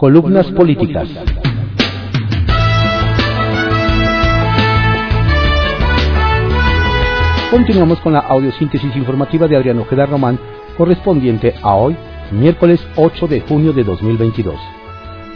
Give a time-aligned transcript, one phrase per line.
[0.00, 1.10] Columnas políticas.
[7.50, 10.40] Continuamos con la audiosíntesis informativa de Adriano Ojeda Román,
[10.78, 11.94] correspondiente a hoy,
[12.32, 14.58] miércoles 8 de junio de 2022.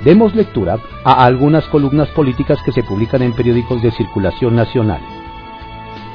[0.03, 5.03] Demos lectura a algunas columnas políticas que se publican en periódicos de circulación nacional.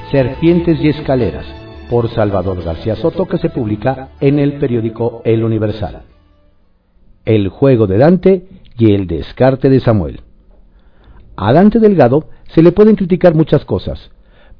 [0.09, 1.45] Serpientes y Escaleras,
[1.87, 6.01] por Salvador García Soto, que se publica en el periódico El Universal.
[7.29, 10.21] El juego de Dante y el descarte de Samuel.
[11.35, 14.09] A Dante Delgado se le pueden criticar muchas cosas,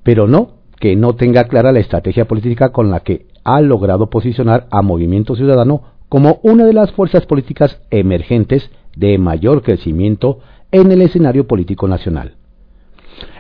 [0.03, 4.67] pero no que no tenga clara la estrategia política con la que ha logrado posicionar
[4.69, 10.38] a Movimiento Ciudadano como una de las fuerzas políticas emergentes de mayor crecimiento
[10.71, 12.35] en el escenario político nacional.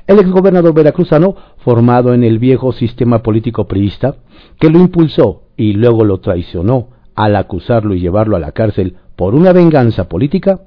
[0.07, 4.15] El exgobernador veracruzano, formado en el viejo sistema político priista,
[4.59, 9.35] que lo impulsó y luego lo traicionó al acusarlo y llevarlo a la cárcel por
[9.35, 10.61] una venganza política,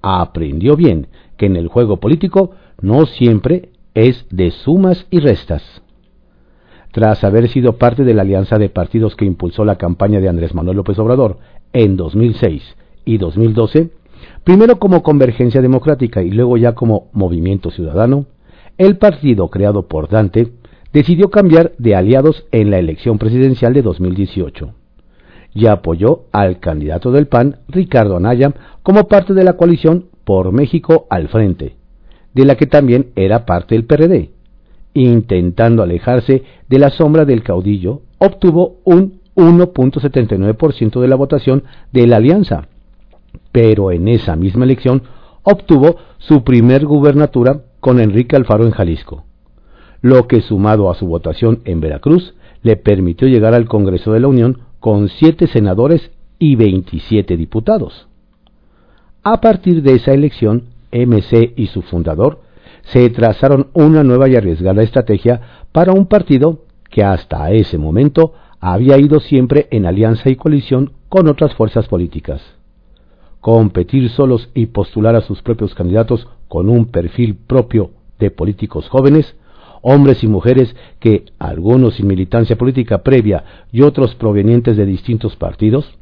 [0.00, 5.82] aprendió bien que en el juego político no siempre es de sumas y restas.
[6.92, 10.54] Tras haber sido parte de la alianza de partidos que impulsó la campaña de Andrés
[10.54, 11.40] Manuel López Obrador
[11.74, 13.90] en 2006 y 2012,
[14.44, 18.24] primero como Convergencia Democrática y luego ya como Movimiento Ciudadano,
[18.78, 20.50] el partido creado por Dante
[20.94, 24.79] decidió cambiar de aliados en la elección presidencial de 2018
[25.54, 31.06] y apoyó al candidato del PAN, Ricardo Anaya, como parte de la coalición Por México
[31.10, 31.76] al Frente,
[32.34, 34.30] de la que también era parte el PRD.
[34.94, 42.16] Intentando alejarse de la sombra del caudillo, obtuvo un 1.79% de la votación de la
[42.16, 42.68] alianza,
[43.52, 45.02] pero en esa misma elección
[45.42, 49.24] obtuvo su primer gubernatura con Enrique Alfaro en Jalisco,
[50.02, 54.28] lo que sumado a su votación en Veracruz le permitió llegar al Congreso de la
[54.28, 58.08] Unión con siete senadores y 27 diputados.
[59.22, 62.40] A partir de esa elección, MC y su fundador
[62.82, 65.40] se trazaron una nueva y arriesgada estrategia
[65.72, 71.28] para un partido que hasta ese momento había ido siempre en alianza y coalición con
[71.28, 72.42] otras fuerzas políticas.
[73.40, 79.34] Competir solos y postular a sus propios candidatos con un perfil propio de políticos jóvenes
[79.82, 85.98] hombres y mujeres que, algunos sin militancia política previa y otros provenientes de distintos partidos,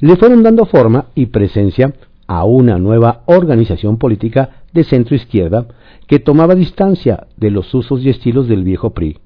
[0.00, 1.94] le fueron dando forma y presencia
[2.26, 5.66] a una nueva organización política de centro izquierda
[6.06, 9.18] que tomaba distancia de los usos y estilos del viejo PRI,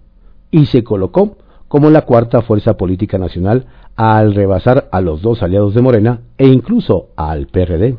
[0.53, 5.75] y se colocó como la cuarta fuerza política nacional al rebasar a los dos aliados
[5.75, 7.97] de Morena e incluso al PRD.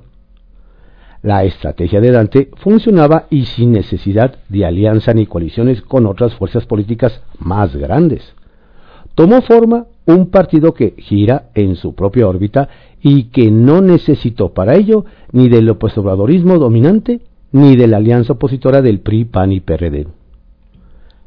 [1.24, 6.66] La estrategia de Dante funcionaba y sin necesidad de alianza ni coaliciones con otras fuerzas
[6.66, 8.34] políticas más grandes.
[9.14, 12.70] Tomó forma un partido que gira en su propia órbita
[13.04, 18.82] y que no necesitó para ello ni del oposidorismo dominante ni de la alianza opositora
[18.82, 20.08] del PRI, PAN y PRD.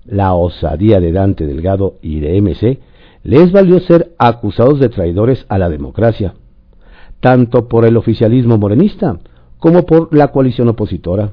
[0.06, 2.80] La osadía de Dante Delgado y de MC
[3.22, 6.34] les valió ser acusados de traidores a la democracia,
[7.20, 9.19] tanto por el oficialismo morenista
[9.64, 11.32] como por la coalición opositora.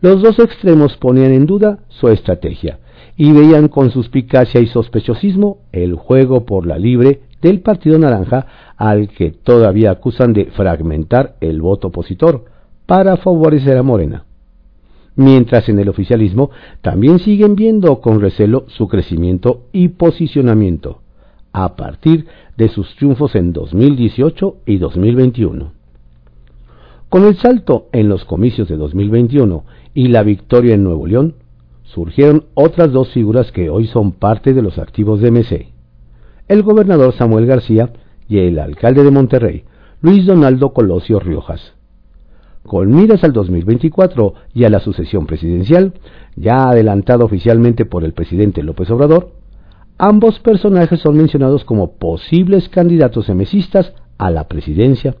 [0.00, 2.78] Los dos extremos ponían en duda su estrategia
[3.16, 8.46] y veían con suspicacia y sospechosismo el juego por la libre del Partido Naranja
[8.76, 12.44] al que todavía acusan de fragmentar el voto opositor
[12.86, 14.24] para favorecer a Morena.
[15.16, 16.50] Mientras en el oficialismo
[16.80, 21.00] también siguen viendo con recelo su crecimiento y posicionamiento,
[21.52, 22.26] a partir
[22.56, 25.75] de sus triunfos en 2018 y 2021.
[27.16, 29.64] Con el salto en los comicios de 2021
[29.94, 31.36] y la victoria en Nuevo León,
[31.82, 35.72] surgieron otras dos figuras que hoy son parte de los activos de MC.
[36.46, 37.90] El gobernador Samuel García
[38.28, 39.64] y el alcalde de Monterrey,
[40.02, 41.72] Luis Donaldo Colosio Riojas.
[42.62, 45.94] Con miras al 2024 y a la sucesión presidencial,
[46.36, 49.32] ya adelantado oficialmente por el presidente López Obrador,
[49.96, 55.16] ambos personajes son mencionados como posibles candidatos emesistas a la presidencia,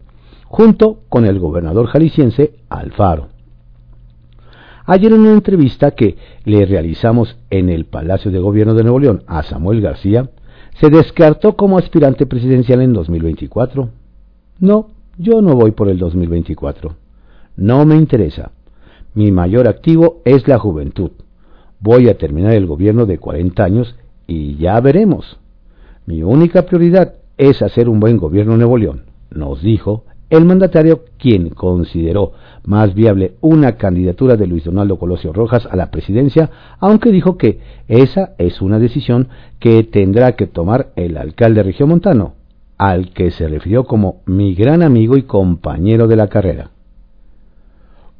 [0.48, 3.28] junto con el gobernador jalisciense Alfaro.
[4.84, 9.24] Ayer en una entrevista que le realizamos en el Palacio de Gobierno de Nuevo León
[9.26, 10.30] a Samuel García,
[10.80, 13.88] se descartó como aspirante presidencial en 2024.
[14.60, 16.94] No, yo no voy por el 2024.
[17.56, 18.52] No me interesa.
[19.14, 21.10] Mi mayor activo es la juventud.
[21.80, 23.96] Voy a terminar el gobierno de 40 años
[24.26, 25.38] y ya veremos.
[26.04, 31.04] Mi única prioridad es hacer un buen gobierno en Nuevo León, nos dijo el mandatario,
[31.18, 32.32] quien consideró
[32.64, 36.50] más viable una candidatura de Luis Donaldo Colosio Rojas a la presidencia,
[36.80, 39.28] aunque dijo que esa es una decisión
[39.60, 42.34] que tendrá que tomar el alcalde regiomontano,
[42.76, 46.70] al que se refirió como mi gran amigo y compañero de la carrera.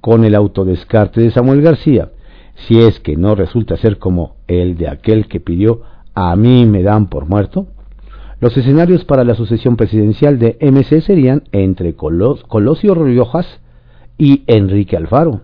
[0.00, 2.10] Con el autodescarte de Samuel García,
[2.54, 5.82] si es que no resulta ser como el de aquel que pidió
[6.14, 7.66] a mí me dan por muerto,
[8.38, 13.46] los escenarios para la sucesión presidencial de MC serían entre Colosio Riojas
[14.18, 15.40] y Enrique Alfaro.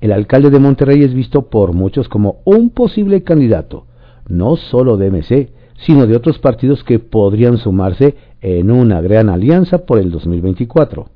[0.00, 3.86] El alcalde de Monterrey es visto por muchos como un posible candidato,
[4.28, 9.78] no solo de MC, sino de otros partidos que podrían sumarse en una gran alianza
[9.78, 11.08] por el 2024.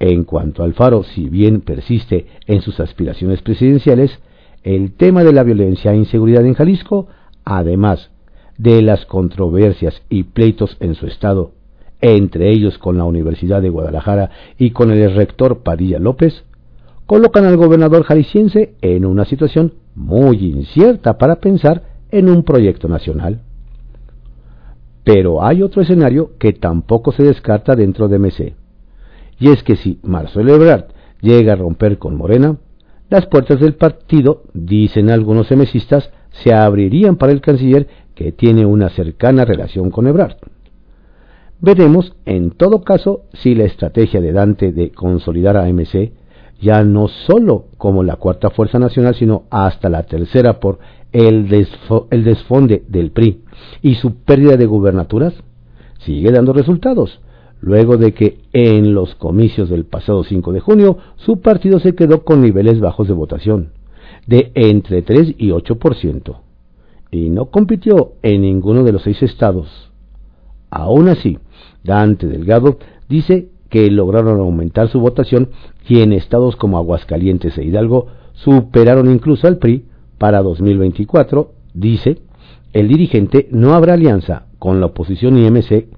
[0.00, 4.18] En cuanto a Alfaro, si bien persiste en sus aspiraciones presidenciales,
[4.64, 7.06] el tema de la violencia e inseguridad en Jalisco,
[7.44, 8.10] además
[8.58, 11.52] de las controversias y pleitos en su estado,
[12.00, 16.44] entre ellos con la Universidad de Guadalajara y con el rector Padilla López,
[17.06, 23.40] colocan al gobernador jalisciense en una situación muy incierta para pensar en un proyecto nacional.
[25.02, 28.54] Pero hay otro escenario que tampoco se descarta dentro de MC,
[29.38, 30.86] y es que si Marcelo Ebrard
[31.20, 32.56] llega a romper con Morena,
[33.10, 36.10] las puertas del partido, dicen algunos MCistas,
[36.42, 40.36] se abrirían para el canciller que tiene una cercana relación con Ebrard.
[41.60, 46.12] Veremos, en todo caso, si la estrategia de Dante de consolidar a MC,
[46.60, 50.78] ya no solo como la cuarta fuerza nacional, sino hasta la tercera por
[51.12, 51.66] el,
[52.10, 53.42] el desfonde del PRI
[53.82, 55.34] y su pérdida de gubernaturas,
[56.00, 57.20] sigue dando resultados,
[57.60, 62.24] luego de que en los comicios del pasado 5 de junio su partido se quedó
[62.24, 63.70] con niveles bajos de votación,
[64.26, 66.44] de entre 3 y 8%
[67.14, 69.90] y no compitió en ninguno de los seis estados.
[70.70, 71.38] Aún así,
[71.84, 72.78] Dante Delgado
[73.08, 75.50] dice que lograron aumentar su votación
[75.88, 79.84] y en estados como Aguascalientes e Hidalgo superaron incluso al PRI
[80.18, 82.18] para 2024, dice,
[82.72, 85.88] el dirigente no habrá alianza con la oposición y MC,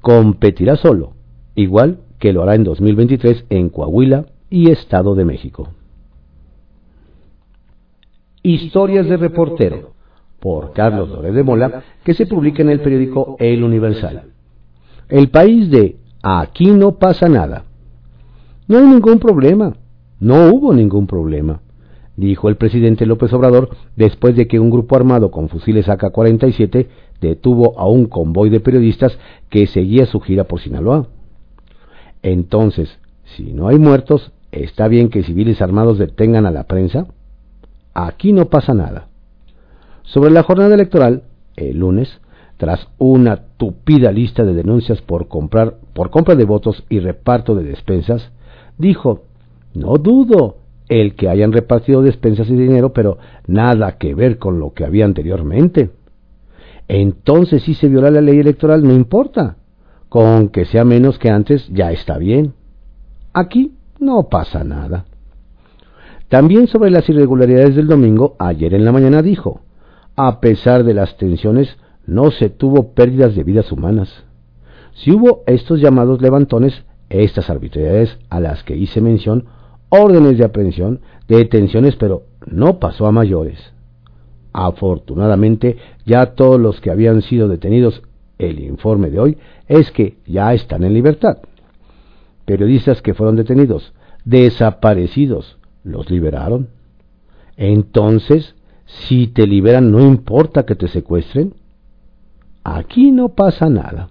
[0.00, 1.12] competirá solo,
[1.54, 5.68] igual que lo hará en 2023 en Coahuila y Estado de México.
[8.46, 9.94] Historias de reportero
[10.38, 14.24] por Carlos Doré de Mola, que se publica en el periódico El Universal.
[15.08, 17.64] El país de Aquí no pasa nada.
[18.68, 19.74] No hay ningún problema.
[20.20, 21.62] No hubo ningún problema,
[22.18, 26.86] dijo el presidente López Obrador después de que un grupo armado con fusiles AK-47
[27.22, 29.18] detuvo a un convoy de periodistas
[29.48, 31.08] que seguía su gira por Sinaloa.
[32.22, 37.06] Entonces, si no hay muertos, ¿está bien que civiles armados detengan a la prensa?
[37.94, 39.08] Aquí no pasa nada.
[40.02, 41.22] Sobre la jornada electoral,
[41.56, 42.20] el lunes,
[42.56, 47.64] tras una tupida lista de denuncias por comprar por compra de votos y reparto de
[47.64, 48.30] despensas,
[48.78, 49.22] dijo:
[49.72, 50.56] "No dudo
[50.88, 55.04] el que hayan repartido despensas y dinero, pero nada que ver con lo que había
[55.04, 55.90] anteriormente.
[56.88, 59.56] Entonces, si se viola la ley electoral, no importa.
[60.08, 62.54] Con que sea menos que antes, ya está bien.
[63.32, 65.06] Aquí no pasa nada.
[66.34, 69.60] También sobre las irregularidades del domingo, ayer en la mañana dijo,
[70.16, 71.76] a pesar de las tensiones,
[72.08, 74.24] no se tuvo pérdidas de vidas humanas.
[74.94, 79.44] Si hubo estos llamados levantones, estas arbitrariedades a las que hice mención,
[79.90, 83.72] órdenes de aprehensión, de detenciones, pero no pasó a mayores.
[84.52, 88.02] Afortunadamente, ya todos los que habían sido detenidos,
[88.38, 89.38] el informe de hoy
[89.68, 91.38] es que ya están en libertad.
[92.44, 96.68] Periodistas que fueron detenidos, desaparecidos, los liberaron.
[97.56, 98.54] Entonces,
[98.86, 101.54] si te liberan, no importa que te secuestren.
[102.64, 104.08] aquí no pasa nada.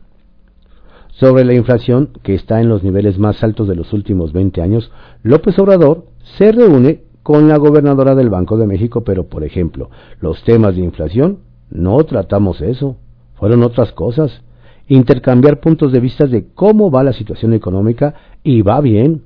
[1.10, 4.92] Sobre la inflación, que está en los niveles más altos de los últimos 20 años,
[5.22, 6.06] López Obrador
[6.38, 9.89] se reúne con la gobernadora del Banco de México, pero por ejemplo,
[10.20, 11.39] los temas de inflación,
[11.70, 12.98] no tratamos eso,
[13.36, 14.42] fueron otras cosas.
[14.88, 19.24] Intercambiar puntos de vista de cómo va la situación económica y va bien.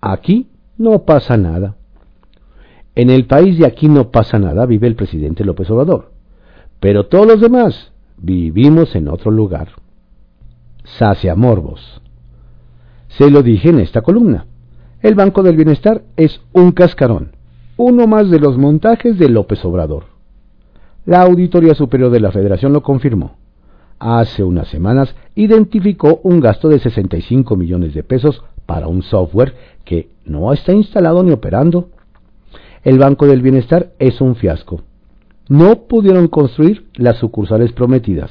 [0.00, 0.49] Aquí
[0.80, 1.76] no pasa nada.
[2.94, 6.12] En el país de aquí no pasa nada vive el presidente López Obrador.
[6.80, 9.68] Pero todos los demás vivimos en otro lugar.
[10.84, 12.00] Sacia Morbos.
[13.08, 14.46] Se lo dije en esta columna.
[15.02, 17.36] El Banco del Bienestar es un cascarón,
[17.76, 20.04] uno más de los montajes de López Obrador.
[21.04, 23.36] La Auditoría Superior de la Federación lo confirmó.
[23.98, 30.10] Hace unas semanas identificó un gasto de 65 millones de pesos para un software que
[30.30, 31.90] no está instalado ni operando.
[32.84, 34.82] El Banco del Bienestar es un fiasco.
[35.48, 38.30] No pudieron construir las sucursales prometidas.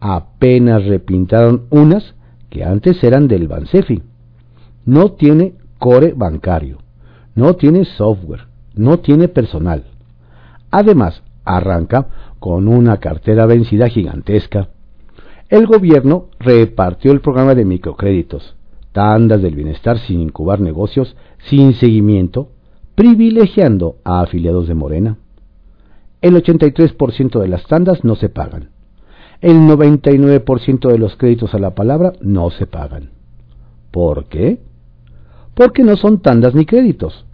[0.00, 2.14] Apenas repintaron unas
[2.48, 4.02] que antes eran del Bansefi.
[4.86, 6.78] No tiene core bancario,
[7.34, 9.84] no tiene software, no tiene personal.
[10.70, 14.70] Además, arranca con una cartera vencida gigantesca.
[15.50, 18.56] El gobierno repartió el programa de microcréditos,
[18.92, 21.16] tandas del bienestar sin incubar negocios,
[21.48, 22.48] sin seguimiento,
[22.94, 25.18] privilegiando a afiliados de Morena.
[26.20, 28.70] El 83% de las tandas no se pagan.
[29.40, 33.10] El 99% de los créditos a la palabra no se pagan.
[33.90, 34.60] ¿Por qué?
[35.54, 37.24] porque no son tandas ni créditos.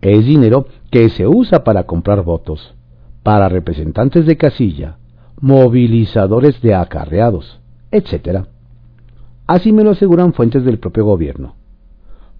[0.00, 2.74] Es dinero que se usa para comprar votos,
[3.22, 4.98] para representantes de casilla,
[5.40, 7.60] movilizadores de acarreados,
[7.90, 8.46] etc.
[9.48, 11.56] Así me lo aseguran fuentes del propio gobierno.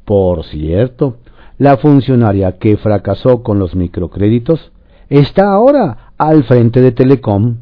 [0.04, 1.16] Por cierto,
[1.56, 4.72] la funcionaria que fracasó con los microcréditos
[5.08, 7.56] está ahora al frente de Telecom.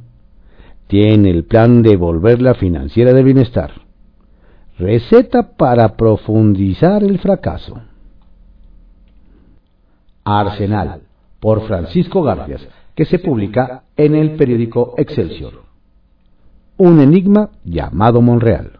[0.88, 3.70] Tiene el plan de volver la financiera de bienestar.
[4.78, 7.80] Receta para profundizar el fracaso.
[10.24, 11.02] Arsenal,
[11.38, 15.62] por Francisco Garfias, que se publica en el periódico Excelsior.
[16.78, 18.72] Un enigma llamado Monreal.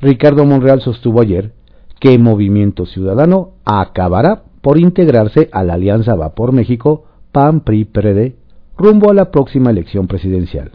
[0.00, 1.52] Ricardo Monreal sostuvo ayer
[2.00, 8.36] que Movimiento Ciudadano acabará por integrarse a la Alianza Va por México PAN-PRI-PRD
[8.76, 10.72] rumbo a la próxima elección presidencial.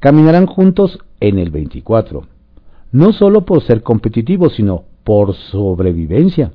[0.00, 2.34] Caminarán juntos en el 24
[2.94, 6.52] no solo por ser competitivos, sino por sobrevivencia.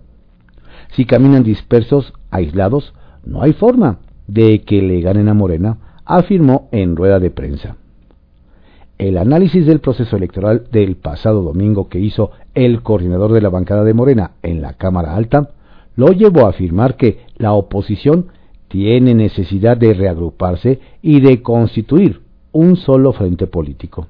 [0.95, 2.93] Si caminan dispersos, aislados,
[3.25, 7.75] no hay forma de que le ganen a Morena, afirmó en rueda de prensa.
[8.99, 13.85] El análisis del proceso electoral del pasado domingo que hizo el coordinador de la bancada
[13.85, 15.51] de Morena en la Cámara Alta
[15.95, 18.27] lo llevó a afirmar que la oposición
[18.67, 22.19] tiene necesidad de reagruparse y de constituir
[22.51, 24.07] un solo frente político.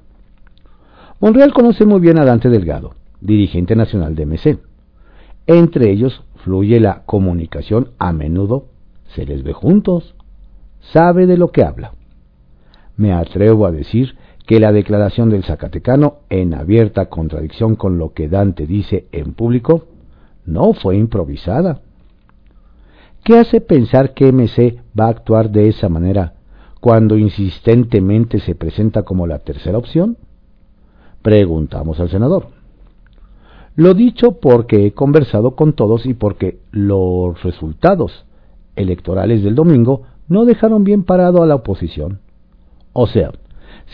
[1.20, 4.58] Monreal conoce muy bien a Dante Delgado, dirigente nacional de MC.
[5.46, 8.64] Entre ellos fluye la comunicación, a menudo
[9.14, 10.16] se les ve juntos,
[10.80, 11.92] sabe de lo que habla.
[12.96, 14.16] Me atrevo a decir
[14.50, 19.84] que la declaración del Zacatecano, en abierta contradicción con lo que Dante dice en público,
[20.44, 21.82] no fue improvisada.
[23.22, 26.34] ¿Qué hace pensar que MC va a actuar de esa manera
[26.80, 30.16] cuando insistentemente se presenta como la tercera opción?
[31.22, 32.48] Preguntamos al senador.
[33.76, 38.26] Lo dicho porque he conversado con todos y porque los resultados
[38.74, 42.18] electorales del domingo no dejaron bien parado a la oposición.
[42.92, 43.30] O sea,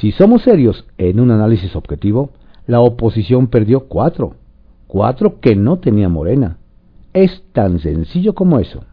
[0.01, 2.31] si somos serios en un análisis objetivo,
[2.67, 4.35] la oposición perdió cuatro,
[4.87, 6.59] cuatro que no tenía Morena.
[7.15, 8.85] Es tan sencillo como eso.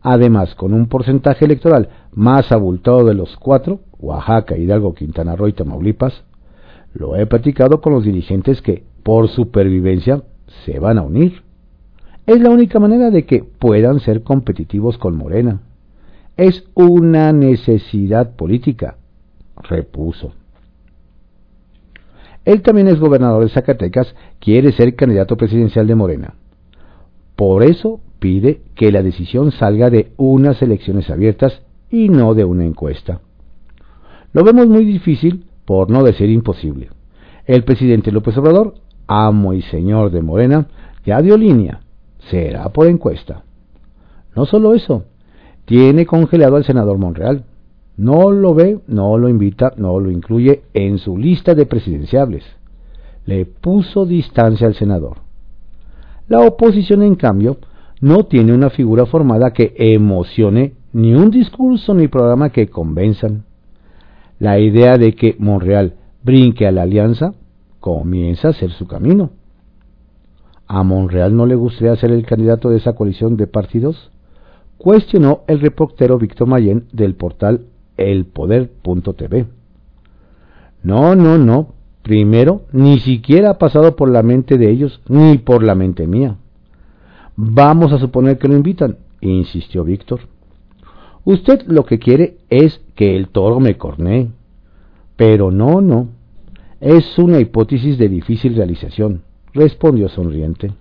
[0.00, 5.52] Además, con un porcentaje electoral más abultado de los cuatro, Oaxaca, Hidalgo, Quintana Roo y
[5.52, 6.24] Tamaulipas,
[6.94, 10.22] lo he platicado con los dirigentes que, por supervivencia,
[10.64, 11.42] se van a unir.
[12.26, 15.60] Es la única manera de que puedan ser competitivos con Morena.
[16.38, 18.96] Es una necesidad política,
[19.62, 20.32] repuso.
[22.44, 26.34] Él también es gobernador de Zacatecas, quiere ser candidato presidencial de Morena.
[27.36, 32.64] Por eso pide que la decisión salga de unas elecciones abiertas y no de una
[32.64, 33.20] encuesta.
[34.32, 36.90] Lo vemos muy difícil por no decir imposible.
[37.46, 38.74] El presidente López Obrador,
[39.06, 40.68] amo y señor de Morena,
[41.04, 41.80] ya dio línea.
[42.30, 43.42] Será por encuesta.
[44.36, 45.04] No solo eso,
[45.64, 47.44] tiene congelado al senador Monreal.
[48.00, 52.44] No lo ve, no lo invita, no lo incluye en su lista de presidenciables.
[53.26, 55.18] Le puso distancia al senador.
[56.26, 57.58] La oposición, en cambio,
[58.00, 63.44] no tiene una figura formada que emocione ni un discurso ni programa que convenzan.
[64.38, 67.34] la idea de que Monreal brinque a la alianza
[67.80, 69.28] comienza a ser su camino.
[70.66, 74.10] ¿A Monreal no le gustaría ser el candidato de esa coalición de partidos?
[74.78, 77.66] Cuestionó el reportero Víctor Mayen del portal
[78.00, 79.46] elpoder.tv.
[80.82, 81.74] No, no, no.
[82.02, 86.36] Primero, ni siquiera ha pasado por la mente de ellos, ni por la mente mía.
[87.36, 90.20] Vamos a suponer que lo invitan, insistió Víctor.
[91.24, 94.28] Usted lo que quiere es que el toro me cornee.
[95.16, 96.08] Pero no, no.
[96.80, 100.72] Es una hipótesis de difícil realización, respondió sonriente.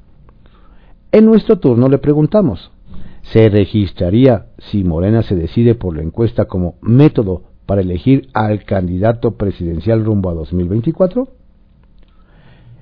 [1.11, 2.71] En nuestro turno le preguntamos,
[3.31, 9.31] ¿se registraría si Morena se decide por la encuesta como método para elegir al candidato
[9.31, 11.27] presidencial rumbo a 2024?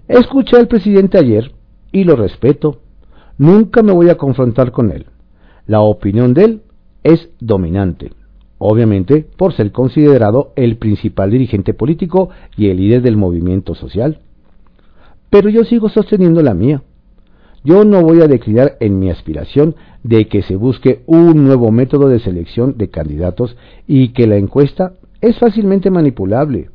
[0.08, 1.52] Escuché al presidente ayer
[1.92, 2.80] y lo respeto.
[3.38, 5.08] Nunca me voy a confrontar con él.
[5.66, 6.62] La opinión de él
[7.04, 8.14] es dominante,
[8.58, 14.20] obviamente por ser considerado el principal dirigente político y el líder del movimiento social.
[15.30, 16.82] Pero yo sigo sosteniendo la mía.
[17.68, 22.08] Yo no voy a declinar en mi aspiración de que se busque un nuevo método
[22.08, 26.70] de selección de candidatos y que la encuesta es fácilmente manipulable,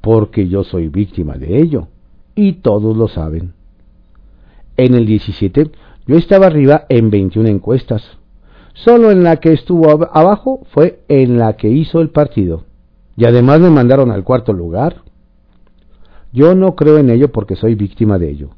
[0.00, 1.88] porque yo soy víctima de ello,
[2.34, 3.52] y todos lo saben.
[4.78, 5.72] En el 17
[6.06, 8.02] yo estaba arriba en 21 encuestas,
[8.72, 12.64] Solo en la que estuvo abajo fue en la que hizo el partido.
[13.14, 15.02] Y además me mandaron al cuarto lugar.
[16.32, 18.50] Yo no creo en ello porque soy víctima de ello.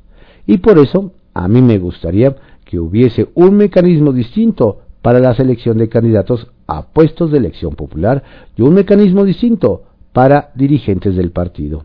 [0.47, 5.79] Y por eso a mí me gustaría que hubiese un mecanismo distinto para la selección
[5.79, 8.23] de candidatos a puestos de elección popular
[8.57, 11.85] y un mecanismo distinto para dirigentes del partido.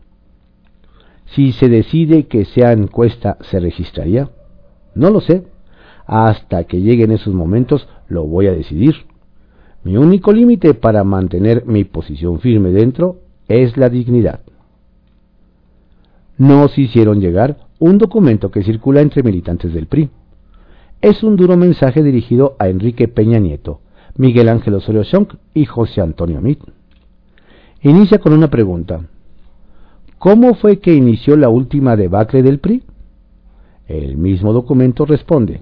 [1.26, 4.30] Si se decide que sea encuesta, ¿se registraría?
[4.96, 5.46] No lo sé.
[6.06, 8.96] Hasta que lleguen esos momentos lo voy a decidir.
[9.84, 14.42] Mi único límite para mantener mi posición firme dentro es la dignidad.
[16.38, 20.10] Nos hicieron llegar un documento que circula entre militantes del PRI.
[21.02, 23.82] Es un duro mensaje dirigido a Enrique Peña Nieto,
[24.16, 26.60] Miguel Ángel Osorio Chong y José Antonio Mit.
[27.82, 29.02] Inicia con una pregunta.
[30.18, 32.84] ¿Cómo fue que inició la última debacle del PRI?
[33.88, 35.62] El mismo documento responde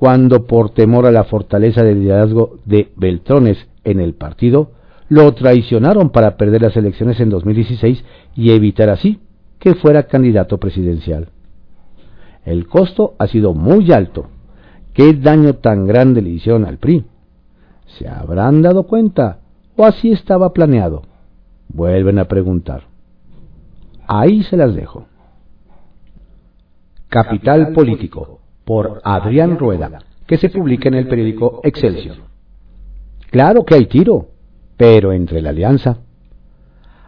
[0.00, 4.72] cuando por temor a la fortaleza del liderazgo de Beltrones en el partido,
[5.10, 8.02] lo traicionaron para perder las elecciones en 2016
[8.34, 9.20] y evitar así
[9.58, 11.28] que fuera candidato presidencial.
[12.50, 14.26] El costo ha sido muy alto.
[14.92, 17.04] ¿Qué daño tan grande le hicieron al PRI?
[17.98, 19.38] ¿Se habrán dado cuenta
[19.76, 21.02] o así estaba planeado?
[21.68, 22.82] Vuelven a preguntar.
[24.08, 25.06] Ahí se las dejo.
[27.08, 32.16] Capital Político por Adrián Rueda, que se publica en el periódico Excelsior.
[33.30, 34.26] Claro que hay tiro,
[34.76, 35.98] pero entre la alianza.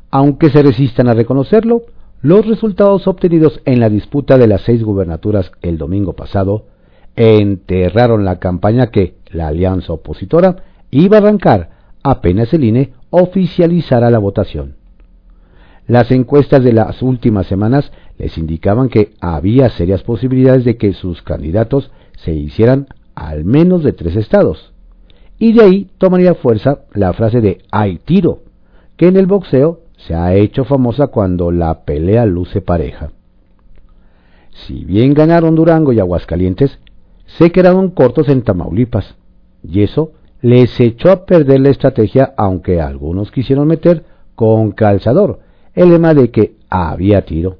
[0.08, 1.82] Aunque se resistan a reconocerlo,
[2.22, 6.66] los resultados obtenidos en la disputa de las seis gubernaturas el domingo pasado
[7.16, 11.70] enterraron la campaña que la alianza opositora iba a arrancar
[12.02, 14.76] apenas el INE oficializara la votación.
[15.88, 21.22] Las encuestas de las últimas semanas les indicaban que había serias posibilidades de que sus
[21.22, 24.72] candidatos se hicieran al menos de tres estados.
[25.38, 28.42] Y de ahí tomaría fuerza la frase de hay tiro,
[28.96, 33.10] que en el boxeo se ha hecho famosa cuando la pelea luce pareja.
[34.50, 36.78] Si bien ganaron Durango y Aguascalientes,
[37.38, 39.16] se quedaron cortos en Tamaulipas,
[39.62, 45.40] y eso les echó a perder la estrategia aunque algunos quisieron meter con calzador
[45.74, 47.58] el lema de que había tiro.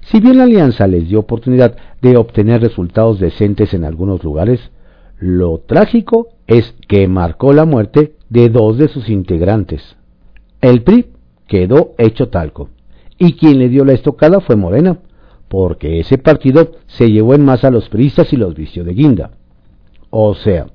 [0.00, 4.70] Si bien la alianza les dio oportunidad de obtener resultados decentes en algunos lugares,
[5.18, 9.96] lo trágico es que marcó la muerte de dos de sus integrantes.
[10.60, 11.13] El PRI
[11.46, 12.70] quedó hecho talco,
[13.18, 14.98] y quien le dio la estocada fue Morena,
[15.48, 19.30] porque ese partido se llevó en masa a los priistas y los vistió de guinda.
[20.10, 20.66] O sea,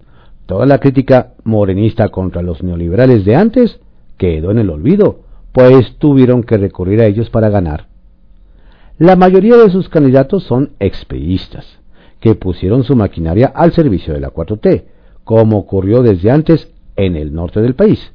[0.45, 3.79] toda la crítica morenista contra los neoliberales de antes
[4.17, 7.88] quedó en el olvido, pues tuvieron que recurrir a ellos para ganar.
[8.97, 11.79] La mayoría de sus candidatos son expeístas,
[12.19, 14.84] que pusieron su maquinaria al servicio de la 4T,
[15.23, 18.12] como ocurrió desde antes en el norte del país,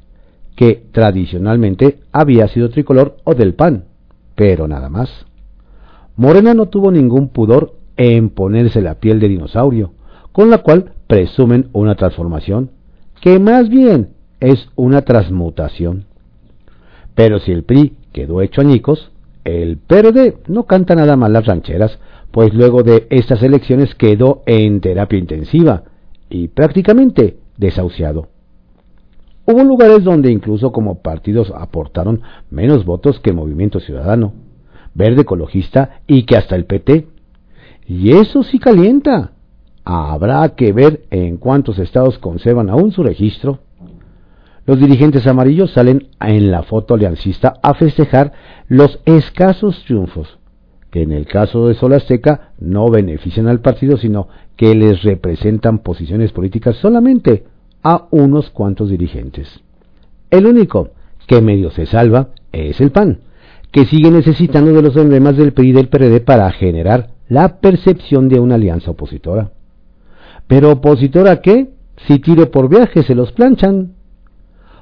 [0.55, 3.85] que tradicionalmente había sido tricolor o del PAN,
[4.35, 5.25] pero nada más.
[6.15, 9.91] Morena no tuvo ningún pudor en ponerse la piel de dinosaurio,
[10.31, 12.71] con la cual presumen una transformación,
[13.21, 16.05] que más bien es una transmutación.
[17.15, 19.11] Pero si el PRI quedó hecho añicos,
[19.43, 21.99] el PRD no canta nada mal las rancheras,
[22.31, 25.83] pues luego de estas elecciones quedó en terapia intensiva
[26.29, 28.27] y prácticamente desahuciado.
[29.47, 34.33] Hubo lugares donde incluso como partidos aportaron menos votos que Movimiento Ciudadano,
[34.95, 37.07] Verde Ecologista y que hasta el PT.
[37.87, 39.33] Y eso sí calienta.
[39.83, 43.59] Habrá que ver en cuántos estados conservan aún su registro.
[44.65, 48.33] Los dirigentes amarillos salen en la foto aliancista a festejar
[48.67, 50.39] los escasos triunfos,
[50.89, 55.79] que en el caso de Sol Azteca no benefician al partido, sino que les representan
[55.79, 57.43] posiciones políticas solamente
[57.85, 59.61] a unos cuantos dirigentes.
[60.31, 60.89] El único
[61.27, 63.19] que medio se salva es el PAN,
[63.71, 68.27] que sigue necesitando de los emblemas del PRI y del PRD para generar la percepción
[68.27, 69.51] de una alianza opositora.
[70.47, 71.73] Pero opositora qué?
[72.07, 73.93] Si tiro por viaje se los planchan.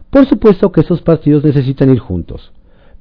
[0.10, 2.54] Por supuesto que esos partidos necesitan ir juntos,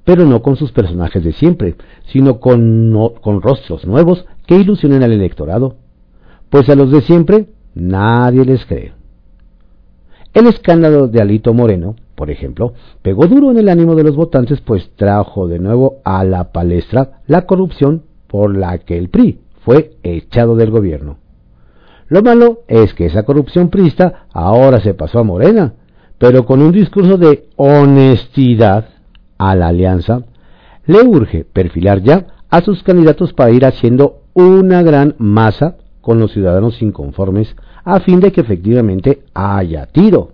[0.05, 5.13] pero no con sus personajes de siempre, sino con, con rostros nuevos que ilusionen al
[5.13, 5.77] electorado.
[6.51, 9.02] Pues a los de siempre nadie les cree.
[10.35, 14.61] El escándalo de Alito Moreno, por ejemplo, pegó duro en el ánimo de los votantes,
[14.63, 19.97] pues trajo de nuevo a la palestra la corrupción por la que el PRI fue
[20.03, 21.19] echado del gobierno.
[22.09, 25.75] Lo malo es que esa corrupción prista ahora se pasó a Morena,
[26.19, 28.87] pero con un discurso de honestidad
[29.39, 30.23] a la alianza,
[30.87, 36.33] le urge perfilar ya a sus candidatos para ir haciendo una gran masa con los
[36.33, 40.33] ciudadanos inconformes a fin de que efectivamente haya tiro.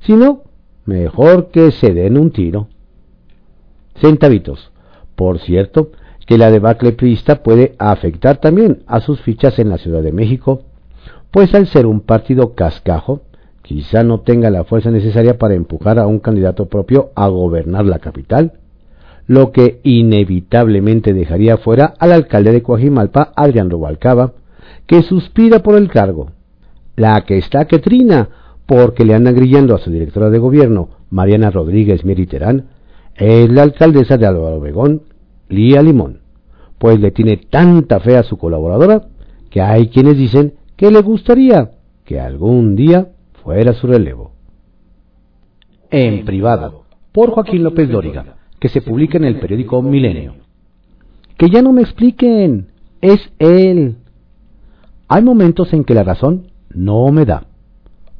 [0.00, 0.42] Si no,
[0.86, 2.66] mejor que se den un tiro.
[4.00, 4.72] Centavitos.
[5.14, 5.92] Por cierto,
[6.26, 10.62] que la debacle priista puede afectar también a sus fichas en la Ciudad de México,
[11.30, 13.22] pues al ser un partido cascajo,
[13.62, 17.98] quizá no tenga la fuerza necesaria para empujar a un candidato propio a gobernar la
[17.98, 18.54] capital,
[19.26, 24.32] lo que inevitablemente dejaría fuera al alcalde de Coajimalpa, Adrián Rubalcaba,
[24.86, 26.30] que suspira por el cargo,
[26.96, 28.28] la que está que trina
[28.66, 32.68] porque le andan grillando a su directora de gobierno, Mariana Rodríguez Miriterán,
[33.16, 35.02] es la alcaldesa de Álvaro Obregón,
[35.48, 36.20] Lía Limón,
[36.78, 39.02] pues le tiene tanta fe a su colaboradora
[39.50, 41.70] que hay quienes dicen que le gustaría
[42.04, 43.08] que algún día
[43.42, 44.32] fuera su relevo.
[45.90, 50.34] En privado, por Joaquín López Dóriga, que se publica en el periódico Milenio.
[51.36, 52.68] Que ya no me expliquen,
[53.00, 53.96] es él.
[55.08, 57.44] Hay momentos en que la razón no me da.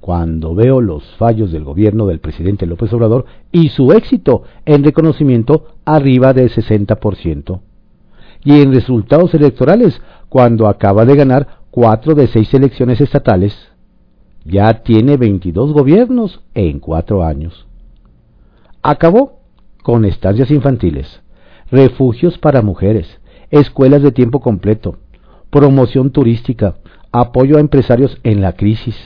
[0.01, 5.69] Cuando veo los fallos del gobierno del presidente López Obrador y su éxito en reconocimiento
[5.87, 7.61] arriba del 60%.
[8.45, 13.57] Y en resultados electorales, cuando acaba de ganar cuatro de seis elecciones estatales,
[14.45, 17.67] ya tiene 22 gobiernos en cuatro años.
[18.83, 19.41] Acabó
[19.83, 21.23] con estancias infantiles,
[21.71, 23.07] refugios para mujeres,
[23.51, 24.99] escuelas de tiempo completo,
[25.55, 26.75] promoción turística,
[27.13, 28.97] apoyo a empresarios en la crisis,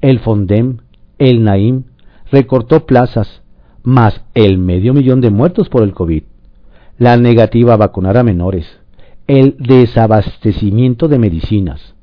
[0.00, 0.78] el Fondem,
[1.18, 1.82] el Naim,
[2.32, 3.42] recortó plazas,
[3.82, 6.22] más el medio millón de muertos por el COVID,
[6.96, 8.66] la negativa a vacunar a menores,
[9.26, 11.94] el desabastecimiento de medicinas,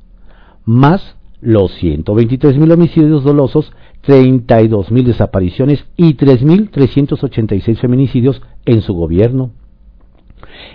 [0.63, 3.71] más los 123.000 homicidios dolosos,
[4.05, 9.53] 32.000 desapariciones y 3.386 feminicidios en su gobierno.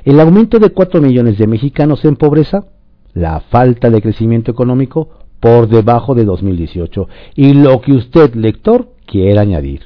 [0.04, 2.64] El aumento de 4 millones de mexicanos en pobreza
[3.14, 5.08] la falta de crecimiento económico
[5.40, 9.82] por debajo de 2018 y lo que usted, lector, quiera añadir.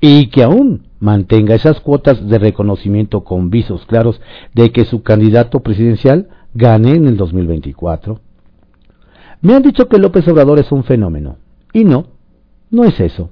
[0.00, 4.20] Y que aún mantenga esas cuotas de reconocimiento con visos claros
[4.54, 8.20] de que su candidato presidencial gane en el 2024.
[9.40, 11.36] Me han dicho que López Obrador es un fenómeno.
[11.72, 12.06] Y no,
[12.70, 13.30] no es eso.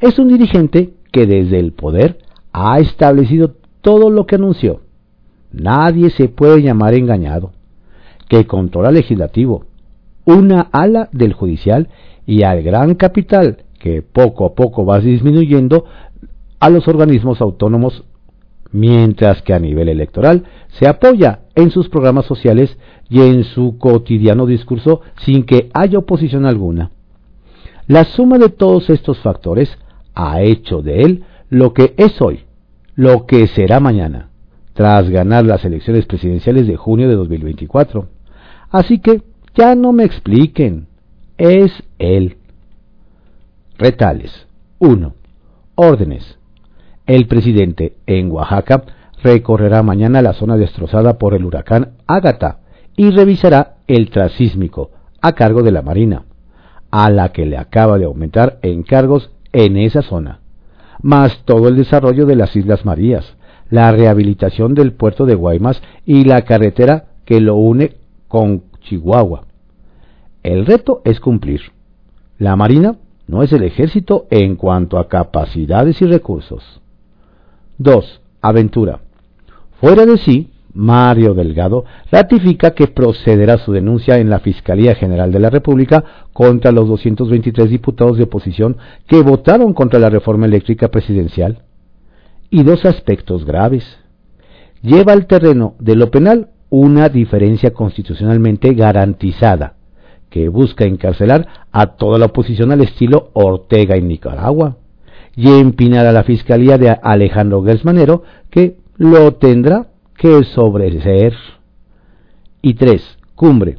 [0.00, 2.18] Es un dirigente que desde el poder
[2.52, 4.80] ha establecido todo lo que anunció.
[5.52, 7.52] Nadie se puede llamar engañado
[8.28, 9.64] que controla legislativo,
[10.24, 11.88] una ala del judicial
[12.26, 15.84] y al gran capital que poco a poco va disminuyendo
[16.58, 18.04] a los organismos autónomos,
[18.72, 22.76] mientras que a nivel electoral se apoya en sus programas sociales
[23.08, 26.90] y en su cotidiano discurso sin que haya oposición alguna.
[27.86, 29.78] La suma de todos estos factores
[30.14, 32.40] ha hecho de él lo que es hoy,
[32.96, 34.30] lo que será mañana,
[34.72, 38.15] tras ganar las elecciones presidenciales de junio de 2024.
[38.70, 39.22] Así que
[39.54, 40.86] ya no me expliquen,
[41.38, 42.36] es él.
[43.78, 44.46] Retales.
[44.78, 45.14] 1.
[45.74, 46.38] Órdenes.
[47.06, 48.82] El presidente en Oaxaca
[49.22, 52.60] recorrerá mañana la zona destrozada por el huracán Ágata
[52.96, 56.24] y revisará el trasísmico a cargo de la Marina,
[56.90, 60.40] a la que le acaba de aumentar encargos en esa zona,
[61.02, 63.36] más todo el desarrollo de las Islas Marías,
[63.70, 67.96] la rehabilitación del puerto de Guaymas y la carretera que lo une
[68.28, 69.44] con Chihuahua.
[70.42, 71.60] El reto es cumplir.
[72.38, 76.80] La Marina no es el ejército en cuanto a capacidades y recursos.
[77.78, 78.20] 2.
[78.42, 79.00] Aventura.
[79.80, 85.40] Fuera de sí, Mario Delgado ratifica que procederá su denuncia en la Fiscalía General de
[85.40, 91.62] la República contra los 223 diputados de oposición que votaron contra la reforma eléctrica presidencial.
[92.50, 93.98] Y dos aspectos graves.
[94.82, 99.74] Lleva al terreno de lo penal una diferencia constitucionalmente garantizada,
[100.30, 104.76] que busca encarcelar a toda la oposición al estilo Ortega en Nicaragua,
[105.36, 111.34] y empinar a la Fiscalía de Alejandro Gersmanero, que lo tendrá que sobreser.
[112.62, 113.78] Y tres, cumbre.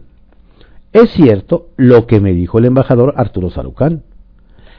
[0.93, 4.03] Es cierto lo que me dijo el embajador Arturo Sarucán.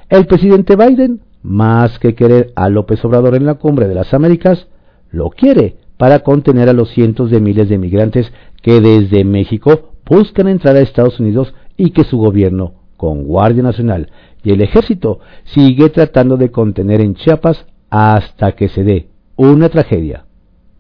[0.08, 4.68] El presidente Biden, más que querer a López Obrador en la cumbre de las Américas,
[5.10, 8.32] lo quiere para contener a los cientos de miles de migrantes
[8.62, 14.10] que desde México buscan entrar a Estados Unidos y que su gobierno, con Guardia Nacional
[14.42, 20.24] y el Ejército, sigue tratando de contener en Chiapas hasta que se dé una tragedia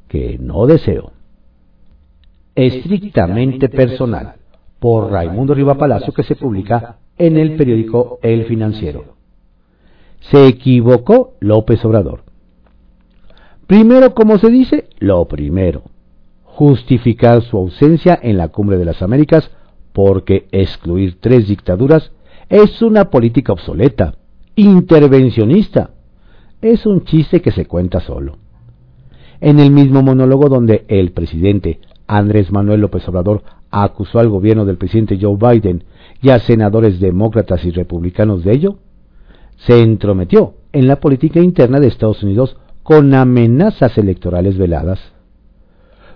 [0.08, 1.12] que no deseo.
[2.54, 4.34] Estrictamente personal,
[4.78, 9.16] por Raimundo Riva Palacio, que se publica en el periódico El Financiero.
[10.20, 12.27] Se equivocó López Obrador.
[13.68, 15.82] Primero, como se dice, lo primero,
[16.42, 19.50] justificar su ausencia en la Cumbre de las Américas
[19.92, 22.10] porque excluir tres dictaduras
[22.48, 24.14] es una política obsoleta,
[24.56, 25.90] intervencionista.
[26.62, 28.38] Es un chiste que se cuenta solo
[29.40, 34.78] en el mismo monólogo donde el presidente Andrés Manuel López Obrador acusó al gobierno del
[34.78, 35.84] presidente Joe Biden
[36.22, 38.78] y a senadores demócratas y republicanos de ello,
[39.58, 45.00] se entrometió en la política interna de Estados Unidos con amenazas electorales veladas.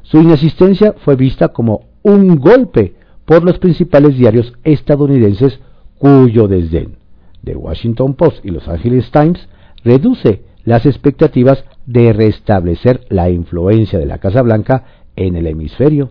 [0.03, 2.95] Su inasistencia fue vista como un golpe
[3.25, 5.61] por los principales diarios estadounidenses
[5.99, 6.97] cuyo desdén,
[7.45, 9.49] The Washington Post y Los Angeles Times,
[9.85, 14.85] reduce las expectativas de restablecer la influencia de la Casa Blanca
[15.17, 16.11] en el hemisferio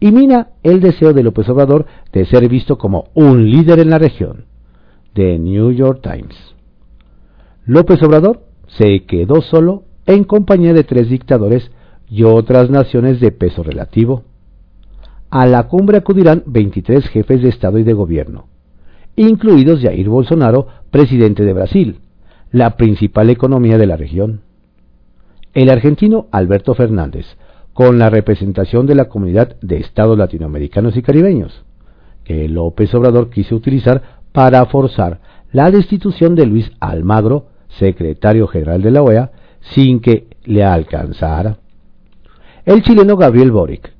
[0.00, 3.98] y mina el deseo de López Obrador de ser visto como un líder en la
[3.98, 4.46] región.
[5.12, 6.36] The New York Times.
[7.66, 8.42] López Obrador
[8.76, 11.70] se quedó solo en compañía de tres dictadores
[12.08, 14.24] y otras naciones de peso relativo.
[15.30, 18.46] A la cumbre acudirán 23 jefes de Estado y de Gobierno,
[19.16, 22.00] incluidos Jair Bolsonaro, presidente de Brasil,
[22.50, 24.40] la principal economía de la región.
[25.54, 27.26] El argentino Alberto Fernández,
[27.72, 31.64] con la representación de la comunidad de estados latinoamericanos y caribeños,
[32.24, 35.20] que López Obrador quiso utilizar para forzar
[35.52, 37.46] la destitución de Luis Almagro,
[37.78, 39.30] secretario general de la OEA,
[39.60, 41.58] sin que le alcanzara.
[42.64, 43.92] El chileno Gabriel Boric,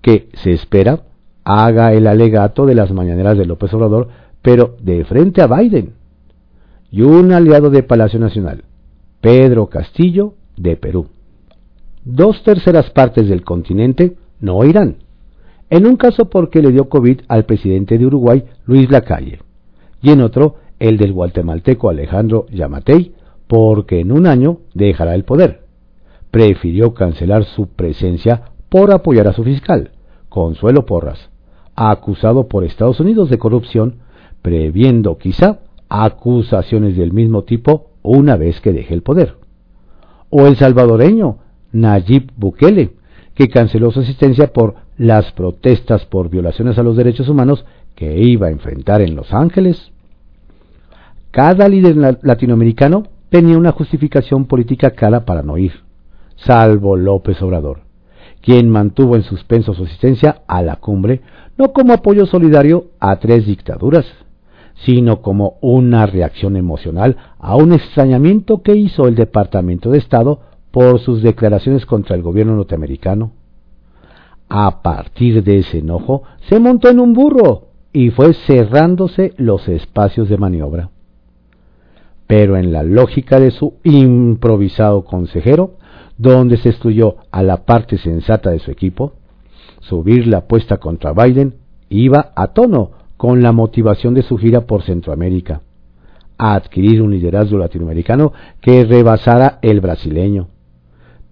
[0.00, 1.00] que se espera
[1.44, 4.08] haga el alegato de las mañaneras de López Obrador,
[4.42, 5.94] pero de frente a Biden,
[6.90, 8.64] y un aliado de Palacio Nacional,
[9.20, 11.06] Pedro Castillo, de Perú.
[12.04, 14.96] Dos terceras partes del continente no irán.
[15.68, 19.40] En un caso porque le dio COVID al presidente de Uruguay, Luis Lacalle,
[20.02, 23.14] y en otro el del guatemalteco Alejandro Yamatei,
[23.46, 25.62] porque en un año dejará el poder.
[26.30, 29.92] Prefirió cancelar su presencia por apoyar a su fiscal,
[30.28, 31.30] Consuelo Porras,
[31.76, 33.96] acusado por Estados Unidos de corrupción,
[34.42, 39.36] previendo quizá acusaciones del mismo tipo una vez que deje el poder.
[40.30, 41.38] O el salvadoreño
[41.72, 42.92] Nayib Bukele,
[43.34, 47.64] que canceló su asistencia por las protestas por violaciones a los derechos humanos
[47.94, 49.92] que iba a enfrentar en Los Ángeles.
[51.30, 55.72] Cada líder latinoamericano tenía una justificación política cara para no ir,
[56.34, 57.82] salvo López Obrador,
[58.40, 61.20] quien mantuvo en suspenso su asistencia a la cumbre
[61.56, 64.06] no como apoyo solidario a tres dictaduras,
[64.86, 70.40] sino como una reacción emocional a un extrañamiento que hizo el Departamento de Estado
[70.70, 73.32] por sus declaraciones contra el gobierno norteamericano.
[74.48, 80.28] A partir de ese enojo, se montó en un burro y fue cerrándose los espacios
[80.28, 80.90] de maniobra.
[82.30, 85.72] Pero en la lógica de su improvisado consejero,
[86.16, 89.14] donde se excluyó a la parte sensata de su equipo,
[89.80, 91.54] subir la apuesta contra Biden
[91.88, 95.62] iba a tono con la motivación de su gira por Centroamérica,
[96.38, 100.50] a adquirir un liderazgo latinoamericano que rebasara el brasileño,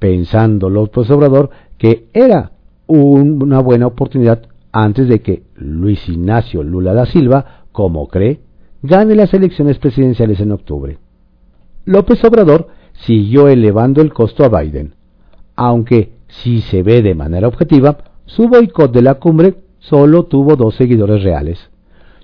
[0.01, 2.51] pensando López Obrador que era
[2.89, 8.48] una buena oportunidad antes de que Luis Ignacio Lula da Silva, como cree,
[8.83, 10.99] gane las elecciones presidenciales en octubre.
[11.85, 14.95] López Obrador siguió elevando el costo a Biden,
[15.57, 20.75] aunque si se ve de manera objetiva, su boicot de la cumbre solo tuvo dos
[20.75, 21.71] seguidores reales,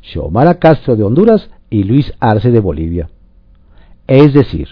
[0.02, 3.08] Xiomara Castro de Honduras y Luis Arce de Bolivia.
[4.06, 4.68] Es decir,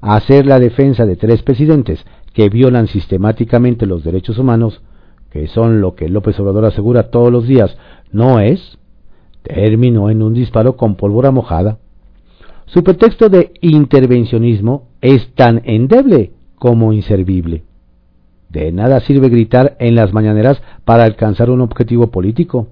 [0.00, 4.82] hacer la defensa de tres presidentes que violan sistemáticamente los derechos humanos,
[5.30, 7.76] que son lo que López Obrador asegura todos los días,
[8.12, 8.78] no es,
[9.44, 11.78] terminó en un disparo con pólvora mojada.
[12.64, 17.62] Su pretexto de intervencionismo es tan endeble como inservible.
[18.48, 22.68] De nada sirve gritar en las mañaneras para alcanzar un objetivo político.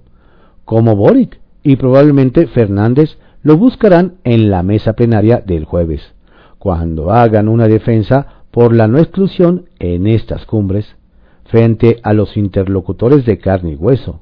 [0.64, 6.14] Como Boric y probablemente Fernández lo buscarán en la mesa plenaria del jueves,
[6.58, 10.96] cuando hagan una defensa por la no exclusión en estas cumbres,
[11.44, 14.20] frente a los interlocutores de carne y hueso,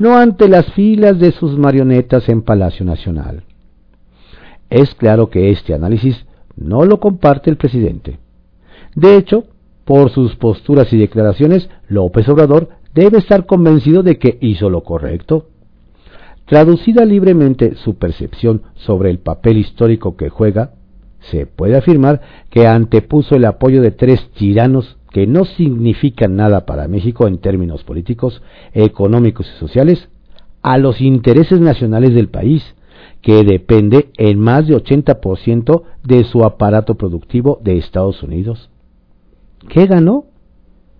[0.00, 3.42] no ante las filas de sus marionetas en Palacio Nacional.
[4.70, 6.24] Es claro que este análisis
[6.56, 8.18] no lo comparte el presidente.
[8.94, 9.44] De hecho,
[9.84, 15.48] por sus posturas y declaraciones, López Obrador debe estar convencido de que hizo lo correcto.
[16.46, 20.70] Traducida libremente su percepción sobre el papel histórico que juega,
[21.30, 26.88] se puede afirmar que antepuso el apoyo de tres tiranos que no significan nada para
[26.88, 28.42] México en términos políticos,
[28.72, 30.08] económicos y sociales,
[30.62, 32.62] a los intereses nacionales del país,
[33.22, 38.70] que depende en más de 80% de su aparato productivo de Estados Unidos.
[39.68, 40.26] ¿Qué ganó?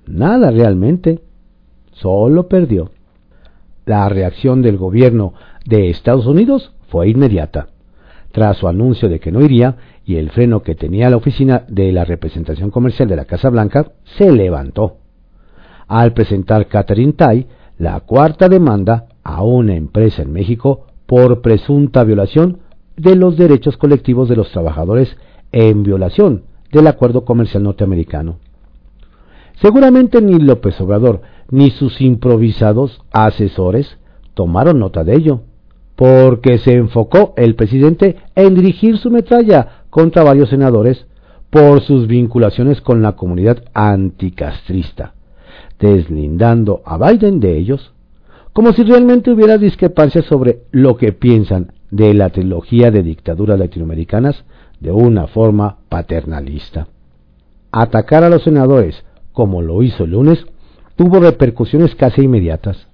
[0.06, 1.20] Nada realmente.
[1.92, 2.90] Solo perdió.
[3.86, 7.68] La reacción del gobierno de Estados Unidos fue inmediata.
[8.32, 9.76] Tras su anuncio de que no iría
[10.10, 13.92] y el freno que tenía la oficina de la representación comercial de la Casa Blanca
[14.18, 14.96] se levantó.
[15.86, 17.46] Al presentar Catherine Tai
[17.78, 22.58] la cuarta demanda a una empresa en México por presunta violación
[22.96, 25.16] de los derechos colectivos de los trabajadores
[25.52, 26.42] en violación
[26.72, 28.38] del acuerdo comercial norteamericano.
[29.62, 31.20] Seguramente ni López Obrador
[31.52, 33.96] ni sus improvisados asesores
[34.34, 35.42] tomaron nota de ello,
[35.94, 41.06] porque se enfocó el presidente en dirigir su metralla contra varios senadores
[41.50, 45.14] por sus vinculaciones con la comunidad anticastrista,
[45.78, 47.92] deslindando a Biden de ellos,
[48.52, 54.44] como si realmente hubiera discrepancias sobre lo que piensan de la trilogía de dictaduras latinoamericanas
[54.78, 56.88] de una forma paternalista.
[57.72, 60.44] Atacar a los senadores como lo hizo el lunes,
[60.96, 62.88] tuvo repercusiones casi inmediatas.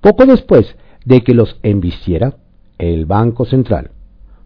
[0.00, 2.34] Poco después de que los embistiera,
[2.78, 3.90] el Banco Central,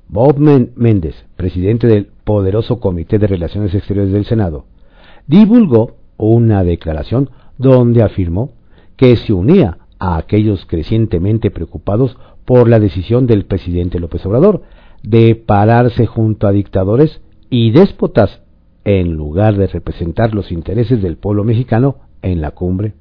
[0.09, 4.67] Bob Méndez, presidente del poderoso Comité de Relaciones Exteriores del Senado,
[5.27, 8.51] divulgó una declaración donde afirmó
[8.97, 14.63] que se unía a aquellos crecientemente preocupados por la decisión del presidente López Obrador
[15.03, 18.43] de pararse junto a dictadores y déspotas
[18.85, 22.95] en lugar de representar los intereses del pueblo mexicano en la cumbre.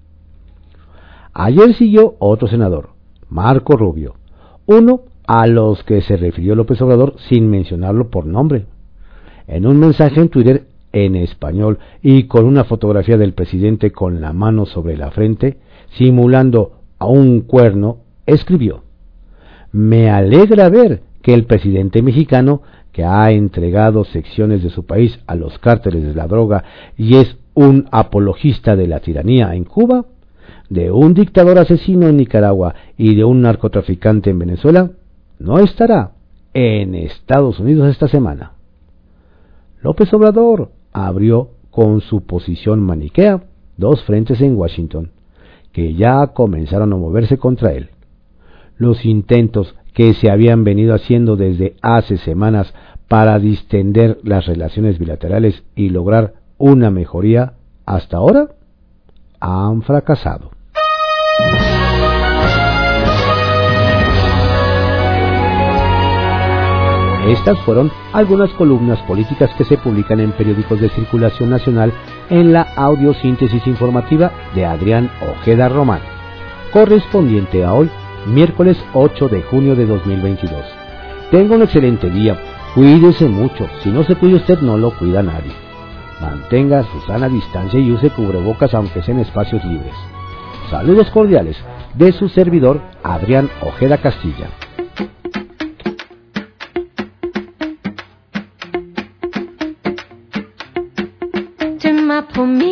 [1.34, 2.90] Ayer siguió otro senador,
[3.30, 4.16] Marco Rubio,
[4.66, 8.66] uno a los que se refirió López Obrador sin mencionarlo por nombre.
[9.48, 14.32] En un mensaje en Twitter en español y con una fotografía del presidente con la
[14.32, 15.58] mano sobre la frente,
[15.98, 18.84] simulando a un cuerno, escribió,
[19.72, 25.36] Me alegra ver que el presidente mexicano que ha entregado secciones de su país a
[25.36, 26.64] los cárteles de la droga
[26.96, 30.06] y es un apologista de la tiranía en Cuba,
[30.70, 34.92] de un dictador asesino en Nicaragua y de un narcotraficante en Venezuela,
[35.40, 36.12] no estará
[36.54, 38.54] en Estados Unidos esta semana.
[39.82, 43.44] López Obrador abrió con su posición maniquea
[43.78, 45.12] dos frentes en Washington,
[45.72, 47.90] que ya comenzaron a moverse contra él.
[48.78, 52.74] Los intentos que se habían venido haciendo desde hace semanas
[53.08, 57.54] para distender las relaciones bilaterales y lograr una mejoría
[57.86, 58.50] hasta ahora
[59.40, 60.52] han fracasado.
[67.28, 71.94] Estas fueron algunas columnas políticas que se publican en periódicos de circulación nacional
[72.30, 76.02] en la audiosíntesis informativa de Adrián Ojeda Román,
[76.74, 77.90] correspondiente a hoy
[78.28, 80.66] miércoles 8 de junio de 2022.
[81.32, 82.38] Tenga un excelente día,
[82.76, 85.54] cuídese mucho, si no se cuida usted no lo cuida nadie.
[86.20, 89.96] Mantenga su sana distancia y use cubrebocas aunque sea en espacios libres.
[90.70, 91.58] Saludos cordiales
[91.94, 94.48] de su servidor Adrián Ojeda Castilla.
[102.34, 102.64] pour me.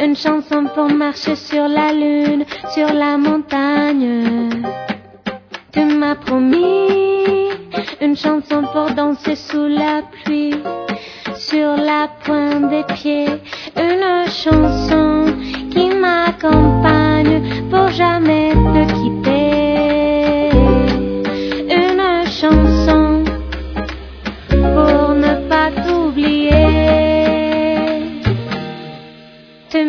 [0.00, 4.50] Une chanson pour marcher sur la lune, sur la montagne.
[5.72, 7.50] Tu m'as promis
[8.00, 10.56] une chanson pour danser sous la pluie,
[11.36, 13.28] sur la pointe des pieds.
[13.76, 15.24] Une chanson
[15.70, 20.50] qui m'accompagne pour jamais te quitter.
[21.78, 23.24] Une chanson
[24.50, 26.83] pour ne pas t'oublier.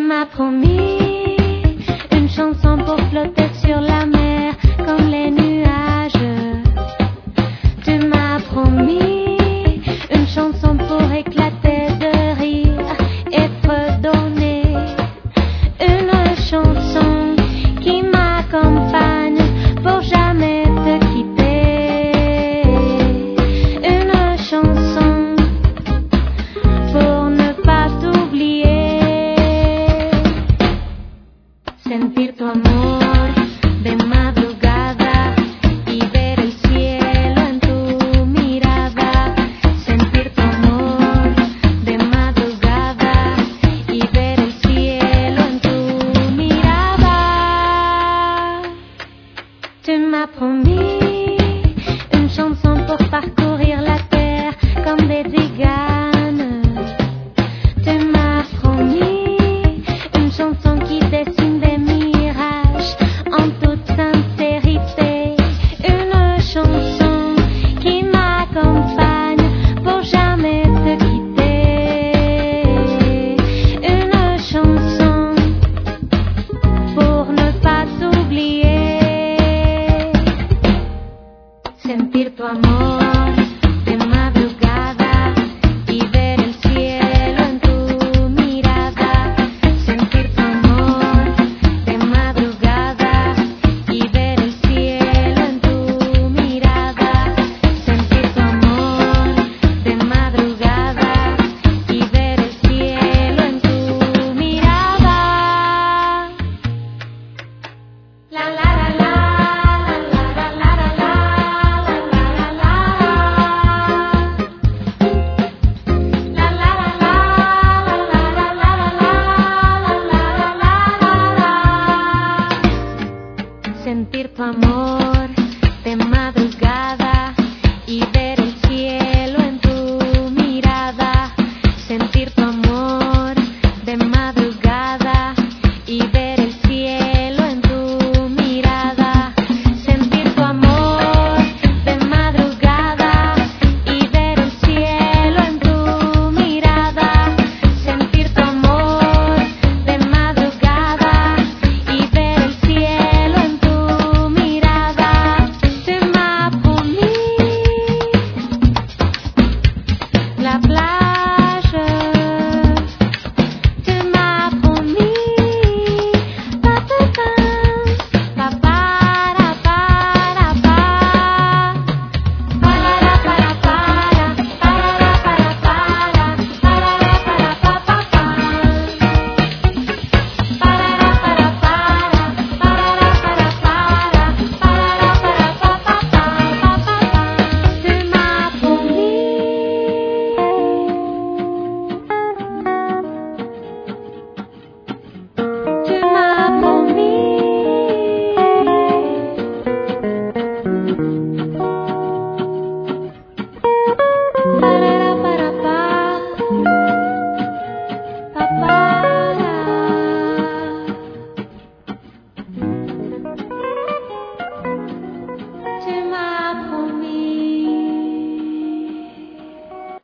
[0.06, 0.95] m'a promis.